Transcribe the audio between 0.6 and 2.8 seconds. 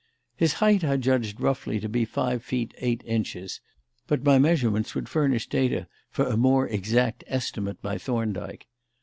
I judged roughly to be five feet